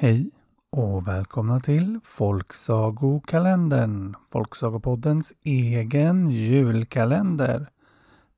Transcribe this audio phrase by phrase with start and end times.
[0.00, 0.30] Hej
[0.70, 7.70] och välkomna till Folksagokalendern, Folksagopoddens egen julkalender.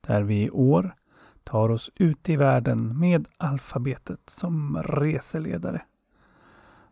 [0.07, 0.95] Där vi i år
[1.45, 5.83] tar oss ut i världen med alfabetet som reseledare.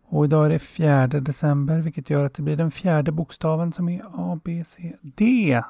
[0.04, 3.88] Och idag är det 4 december vilket gör att det blir den fjärde bokstaven som
[3.88, 5.62] är A, B, C, D.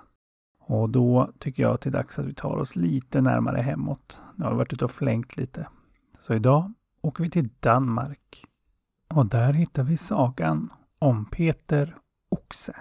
[0.61, 4.23] Och då tycker jag att det är dags att vi tar oss lite närmare hemåt.
[4.37, 5.69] Nu har vi varit ute och flängt lite.
[6.21, 8.45] Så idag åker vi till Danmark.
[9.15, 11.97] Och där hittar vi sagan om Peter
[12.29, 12.77] Oxe.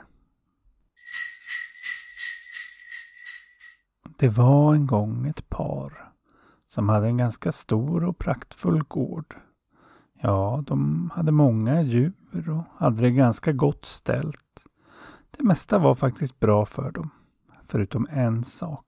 [4.17, 6.11] Det var en gång ett par
[6.67, 9.35] som hade en ganska stor och praktfull gård.
[10.21, 14.65] Ja, de hade många djur och hade det ganska gott ställt.
[15.31, 17.09] Det mesta var faktiskt bra för dem,
[17.63, 18.85] förutom en sak.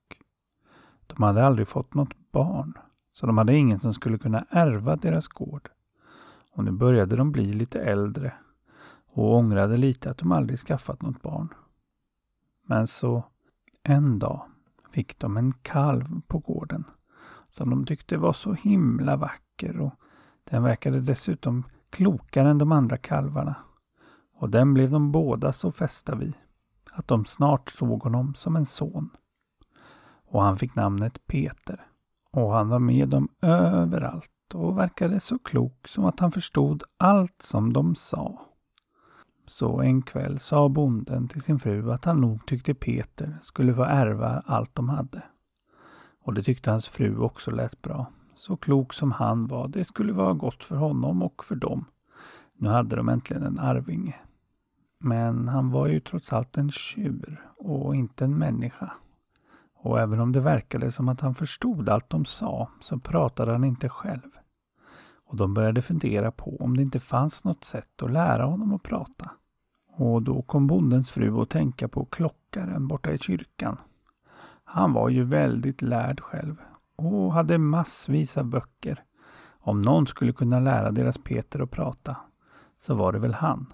[1.07, 2.73] De hade aldrig fått något barn,
[3.13, 5.69] så de hade ingen som skulle kunna ärva deras gård.
[6.51, 8.33] Och nu började de bli lite äldre
[9.05, 11.53] och ångrade lite att de aldrig skaffat något barn.
[12.65, 13.23] Men så
[13.83, 14.41] en dag
[14.89, 16.83] fick de en kalv på gården
[17.49, 19.93] som de tyckte var så himla vacker och
[20.43, 23.55] den verkade dessutom klokare än de andra kalvarna.
[24.35, 26.33] Och den blev de båda så fästa vid
[26.91, 29.09] att de snart såg honom som en son.
[30.25, 31.87] Och han fick namnet Peter.
[32.31, 37.41] Och han var med dem överallt och verkade så klok som att han förstod allt
[37.41, 38.41] som de sa.
[39.47, 43.83] Så en kväll sa bonden till sin fru att han nog tyckte Peter skulle få
[43.83, 45.23] ärva allt de hade.
[46.23, 48.05] Och det tyckte hans fru också lät bra.
[48.35, 51.85] Så klok som han var, det skulle vara gott för honom och för dem.
[52.57, 54.15] Nu hade de äntligen en arvinge.
[54.99, 58.91] Men han var ju trots allt en tjur och inte en människa.
[59.81, 63.63] Och även om det verkade som att han förstod allt de sa så pratade han
[63.63, 64.29] inte själv.
[65.25, 68.83] Och de började fundera på om det inte fanns något sätt att lära honom att
[68.83, 69.31] prata.
[69.91, 73.77] Och då kom bondens fru att tänka på klockaren borta i kyrkan.
[74.63, 76.55] Han var ju väldigt lärd själv
[76.95, 79.03] och hade massvis av böcker.
[79.61, 82.17] Om någon skulle kunna lära deras Peter att prata
[82.77, 83.73] så var det väl han.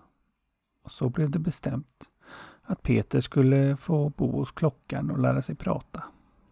[0.84, 2.04] Och så blev det bestämt
[2.66, 6.03] att Peter skulle få bo hos klockan och lära sig prata.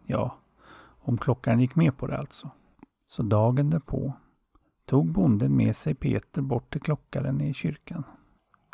[0.06, 0.36] Ja,
[1.00, 2.50] om klockan gick med på det alltså.
[3.08, 4.12] Så dagen därpå
[4.86, 8.04] tog bonden med sig Peter bort till klockaren i kyrkan.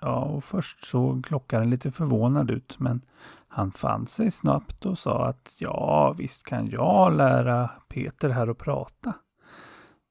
[0.00, 3.00] Ja, och först såg klockaren lite förvånad ut men
[3.48, 8.58] han fann sig snabbt och sa att ja, visst kan jag lära Peter här att
[8.58, 9.14] prata.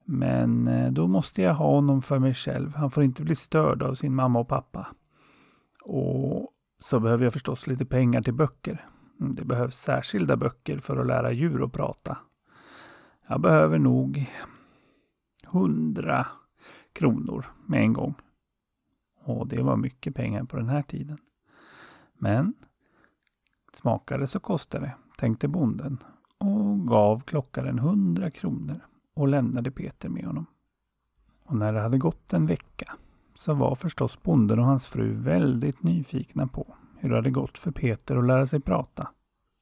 [0.05, 2.75] Men eh, då måste jag ha honom för mig själv.
[2.75, 4.87] Han får inte bli störd av sin mamma och pappa.
[5.83, 8.85] Och så behöver jag förstås lite pengar till böcker.
[9.17, 12.17] Det behövs särskilda böcker för att lära djur att prata.
[13.27, 14.25] Jag behöver nog
[15.47, 16.27] hundra
[16.93, 18.15] kronor med en gång.
[19.23, 21.17] Och det var mycket pengar på den här tiden.
[22.13, 22.53] Men
[23.73, 26.03] smakade så kostade det, tänkte bonden
[26.37, 28.79] och gav klockaren hundra kronor
[29.13, 30.45] och lämnade Peter med honom.
[31.43, 32.95] Och när det hade gått en vecka
[33.39, 37.71] så var förstås bonden och hans fru väldigt nyfikna på hur det hade gått för
[37.71, 39.09] Peter att lära sig prata.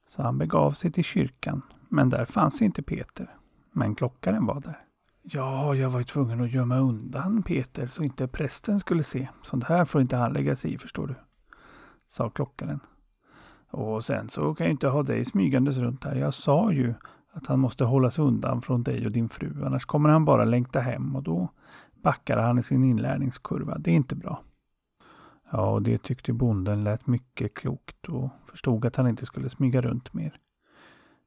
[0.08, 3.34] Så han begav sig till kyrkan, men där fanns inte Peter.
[3.72, 4.78] Men klockaren var där.
[5.22, 9.28] Ja, jag var ju tvungen att gömma undan Peter så inte prästen skulle se.
[9.42, 11.14] Sånt här får inte han lägga sig i, förstår du.
[12.08, 12.80] Sa klockaren.
[13.70, 16.14] Och sen så kan jag inte ha dig smygandes runt här.
[16.14, 16.94] Jag sa ju
[17.32, 19.64] att han måste hållas undan från dig och din fru.
[19.64, 21.48] Annars kommer han bara längta hem och då
[22.02, 23.78] backar han i sin inlärningskurva.
[23.78, 24.42] Det är inte bra.
[25.50, 29.80] Ja, och det tyckte bonden lät mycket klokt och förstod att han inte skulle smyga
[29.80, 30.40] runt mer.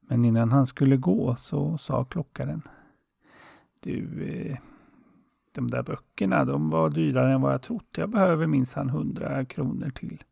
[0.00, 2.62] Men innan han skulle gå så sa klockaren
[3.82, 4.58] du, eh,
[5.54, 7.88] de där böckerna, de var dyrare än vad jag trott.
[7.96, 10.22] Jag behöver minsann hundra kronor till.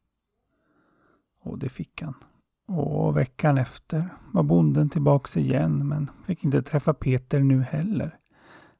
[1.43, 2.15] Och det fick han.
[2.67, 8.20] Och veckan efter var bonden tillbaks igen men fick inte träffa Peter nu heller.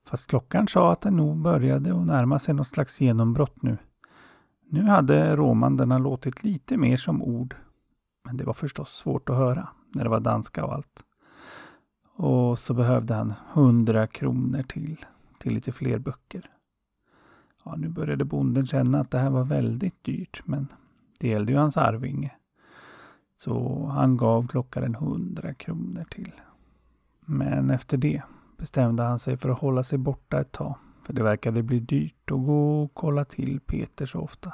[0.07, 3.79] Fast klockan sa att det nog började att närma sig något slags genombrott nu.
[4.69, 7.57] Nu hade romanderna låtit lite mer som ord.
[8.25, 11.05] Men det var förstås svårt att höra när det var danska och allt.
[12.17, 15.05] Och så behövde han hundra kronor till,
[15.39, 16.51] till lite fler böcker.
[17.65, 20.67] Ja, nu började bonden känna att det här var väldigt dyrt, men
[21.19, 22.33] det gällde ju hans arvinge.
[23.39, 26.33] Så han gav klockaren hundra kronor till.
[27.21, 28.23] Men efter det
[28.61, 30.75] bestämde han sig för att hålla sig borta ett tag.
[31.07, 34.53] För det verkade bli dyrt att gå och kolla till Peter så ofta.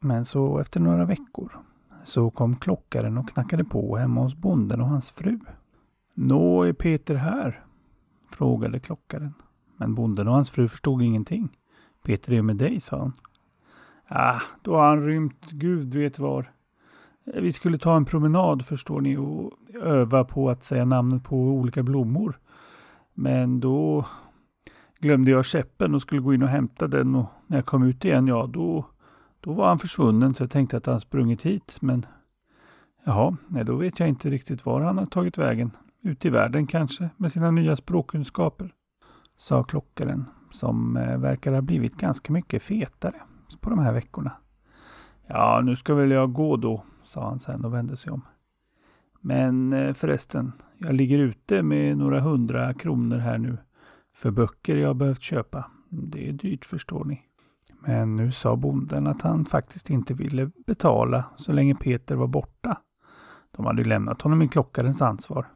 [0.00, 1.52] Men så efter några veckor
[2.04, 5.38] så kom klockaren och knackade på hemma hos bonden och hans fru.
[6.14, 7.64] Nå, är Peter här?
[8.28, 9.34] frågade klockaren.
[9.76, 11.48] Men bonden och hans fru förstod ingenting.
[12.04, 13.12] Peter är med dig, sa han.
[14.08, 16.52] Ah, då har han rymt gud vet var.
[17.24, 19.52] Eh, vi skulle ta en promenad förstår ni och
[19.82, 22.38] öva på att säga namnet på olika blommor.
[23.14, 24.06] Men då
[24.98, 28.04] glömde jag käppen och skulle gå in och hämta den och när jag kom ut
[28.04, 28.86] igen, ja då,
[29.40, 31.76] då var han försvunnen så jag tänkte att han sprungit hit.
[31.80, 32.06] Men
[33.04, 35.70] jaha, nej, då vet jag inte riktigt var han har tagit vägen.
[36.02, 38.70] Ut i världen kanske med sina nya språkkunskaper.
[39.36, 43.16] Sa klockaren som eh, verkar ha blivit ganska mycket fetare
[43.60, 44.32] på de här veckorna.
[45.26, 48.22] Ja, nu ska väl jag gå då, sa han sen och vände sig om.
[49.26, 53.58] Men eh, förresten, jag ligger ute med några hundra kronor här nu
[54.14, 55.70] för böcker jag behövt köpa.
[55.88, 57.22] Det är dyrt förstår ni.
[57.80, 62.80] Men nu sa bonden att han faktiskt inte ville betala så länge Peter var borta.
[63.50, 65.46] De hade lämnat honom i klockarens ansvar.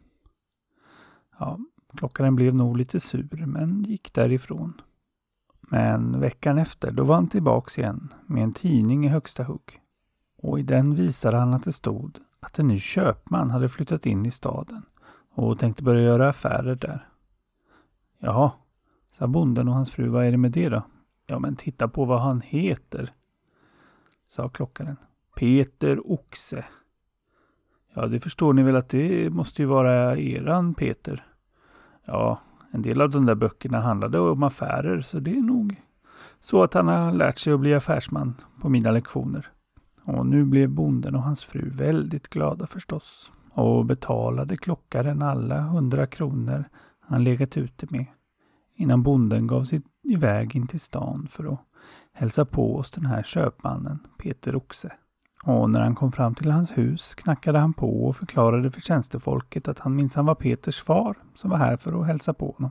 [1.39, 1.59] Ja,
[1.97, 4.81] klockaren blev nog lite sur men gick därifrån.
[5.61, 9.81] Men veckan efter, då var han tillbaks igen med en tidning i högsta hugg.
[10.43, 14.27] Och i den visade han att det stod att en ny köpman hade flyttat in
[14.27, 14.83] i staden
[15.31, 17.09] och tänkte börja göra affärer där.
[18.19, 18.53] Jaha,
[19.13, 20.83] sa bonden och hans fru, vad är det med det då?
[21.27, 23.13] Ja, men titta på vad han heter,
[24.29, 24.97] sa klockaren.
[25.37, 26.65] Peter Oxe.
[27.95, 31.27] Ja, det förstår ni väl att det måste ju vara eran Peter.
[32.05, 32.41] Ja,
[32.71, 35.83] en del av de där böckerna handlade om affärer, så det är nog
[36.41, 39.51] så att han har lärt sig att bli affärsman på mina lektioner.
[40.09, 46.07] Och nu blev bonden och hans fru väldigt glada förstås och betalade klockaren alla hundra
[46.07, 46.65] kronor
[47.01, 48.07] han legat ute med
[48.75, 51.61] innan bonden gav sig iväg in till stan för att
[52.13, 54.93] hälsa på hos den här köpmannen, Peter Oxe.
[55.45, 59.69] Och när han kom fram till hans hus knackade han på och förklarade för tjänstefolket
[59.69, 62.71] att han minsann var Peters far som var här för att hälsa på honom.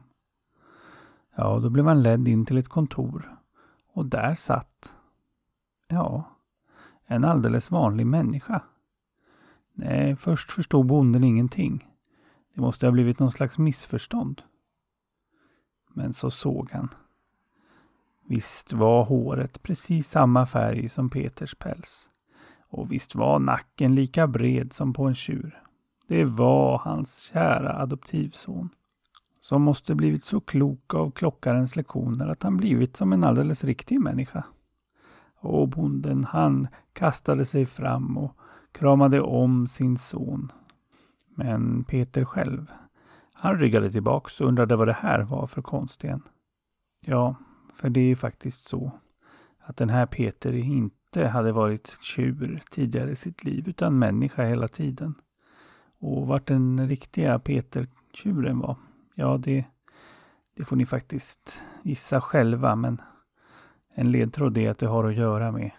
[1.36, 3.38] Ja, då blev han ledd in till ett kontor
[3.94, 4.95] och där satt,
[5.88, 6.37] ja,
[7.07, 8.62] en alldeles vanlig människa.
[9.74, 11.88] Nej, först förstod bonden ingenting.
[12.56, 14.42] Det måste ha blivit någon slags missförstånd.
[15.94, 16.89] Men så såg han.
[18.27, 22.09] Visst var håret precis samma färg som Peters päls.
[22.69, 25.63] Och visst var nacken lika bred som på en tjur.
[26.07, 28.69] Det var hans kära adoptivson.
[29.39, 34.00] Som måste blivit så klok av klockarens lektioner att han blivit som en alldeles riktig
[34.00, 34.44] människa.
[35.39, 38.38] Och bonden han kastade sig fram och
[38.72, 40.51] kramade om sin son.
[41.36, 42.72] Men Peter själv,
[43.34, 46.22] han ryggade tillbaks och undrade vad det här var för konst igen.
[47.06, 47.36] Ja,
[47.74, 48.92] för det är faktiskt så
[49.60, 54.68] att den här Peter inte hade varit tjur tidigare i sitt liv utan människa hela
[54.68, 55.16] tiden.
[56.00, 58.75] Och vart den riktiga Peter-tjuren var,
[59.16, 59.66] ja det,
[60.56, 63.01] det får ni faktiskt gissa själva men
[63.99, 65.71] en ledtråd är att det har att göra med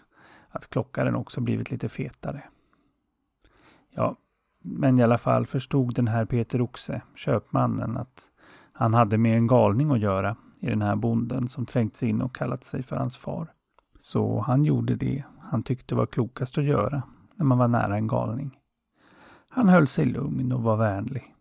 [0.48, 2.42] att klockaren också blivit lite fetare.
[3.90, 4.16] Ja,
[4.62, 8.22] men i alla fall förstod den här Peter Oxe, köpmannen, att
[8.72, 12.22] han hade med en galning att göra i den här bonden som trängt sig in
[12.22, 13.52] och kallat sig för hans far.
[13.98, 17.02] Så han gjorde det han tyckte var klokast att göra
[17.34, 18.58] när man var nära en galning.
[19.48, 21.34] Han höll sig lugn och var vänlig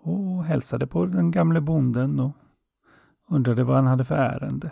[0.00, 2.32] och hälsade på den gamle bonden och
[3.28, 4.70] undrade vad han hade för ärende.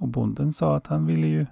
[0.00, 1.46] Och bonden sa att han ville ju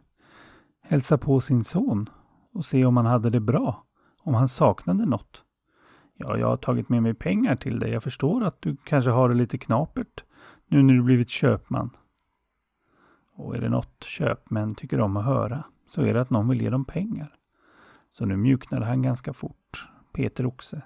[0.81, 2.09] hälsa på sin son
[2.52, 3.85] och se om han hade det bra,
[4.23, 5.43] om han saknade något.
[6.14, 7.90] Ja, jag har tagit med mig pengar till dig.
[7.90, 10.25] Jag förstår att du kanske har det lite knapert
[10.67, 11.90] nu när du blivit köpman.
[13.35, 16.62] Och är det något köpmän tycker om att höra så är det att någon vill
[16.62, 17.35] ge dem pengar.
[18.12, 20.83] Så nu mjuknade han ganska fort, Peter Oxe,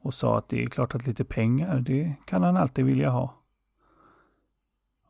[0.00, 3.34] och sa att det är klart att lite pengar, det kan han alltid vilja ha.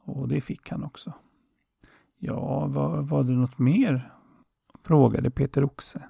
[0.05, 1.13] Och det fick han också.
[2.19, 4.11] Ja, var, var det något mer?
[4.85, 6.03] frågade Peter Oxe.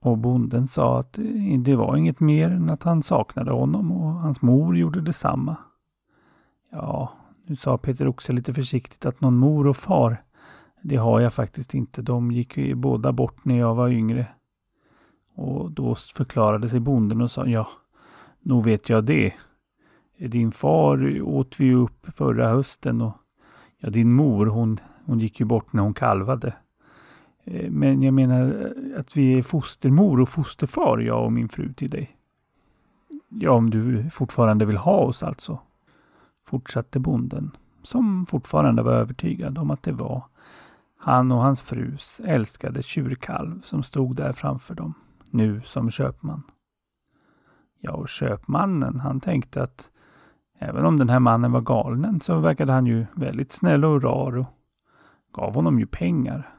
[0.00, 1.18] Och bonden sa att
[1.64, 5.56] det var inget mer än att han saknade honom och hans mor gjorde detsamma.
[6.70, 7.12] Ja,
[7.46, 10.22] nu sa Peter Oxe lite försiktigt att någon mor och far,
[10.82, 12.02] det har jag faktiskt inte.
[12.02, 14.26] De gick ju båda bort när jag var yngre.
[15.34, 17.68] Och då förklarade sig bonden och sa, ja,
[18.42, 19.32] nog vet jag det.
[20.18, 23.12] Din far åt vi upp förra hösten och
[23.78, 26.54] ja, din mor, hon, hon gick ju bort när hon kalvade.
[27.44, 31.72] Eh, men jag menar eh, att vi är fostermor och fosterfar, jag och min fru
[31.72, 32.16] till dig.
[33.28, 35.58] Ja, om du fortfarande vill ha oss alltså.
[36.46, 37.50] Fortsatte bonden,
[37.82, 40.22] som fortfarande var övertygad om att det var
[41.04, 44.94] han och hans frus älskade tjurkalv som stod där framför dem,
[45.30, 46.42] nu som köpman.
[47.80, 49.90] Ja, och köpmannen, han tänkte att
[50.58, 54.36] även om den här mannen var galen så verkade han ju väldigt snäll och rar
[54.36, 54.46] och
[55.34, 56.50] gav honom ju pengar.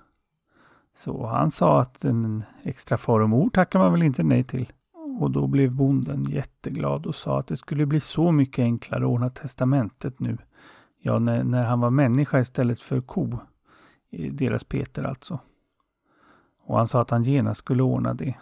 [0.98, 4.74] Så han sa att en extra far och mor tackar man väl inte nej till.
[5.20, 9.10] Och då blev bonden jätteglad och sa att det skulle bli så mycket enklare att
[9.10, 10.38] ordna testamentet nu.
[11.00, 13.40] Ja, när, när han var människa istället för ko.
[14.32, 15.40] Deras Peter alltså.
[16.66, 18.36] Och han sa att han genast skulle ordna det.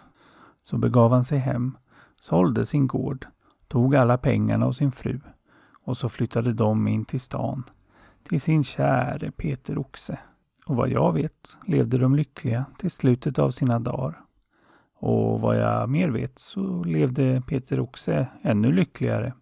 [0.62, 1.76] Så begav han sig hem,
[2.20, 3.26] sålde sin gård,
[3.68, 5.20] tog alla pengarna och sin fru
[5.84, 7.64] och så flyttade de in till stan,
[8.28, 10.18] till sin käre Peter Oxe.
[10.66, 14.20] Och vad jag vet levde de lyckliga till slutet av sina dagar.
[14.94, 19.32] Och vad jag mer vet så levde Peter Oxe ännu lyckligare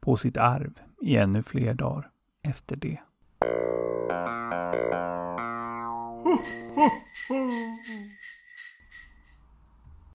[0.00, 2.10] på sitt arv i ännu fler dagar
[2.42, 2.98] efter det.